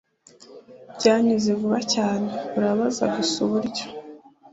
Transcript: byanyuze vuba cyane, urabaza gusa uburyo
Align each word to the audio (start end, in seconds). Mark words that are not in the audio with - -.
byanyuze 0.97 1.49
vuba 1.59 1.79
cyane, 1.93 2.29
urabaza 2.57 3.03
gusa 3.15 3.35
uburyo 3.45 3.85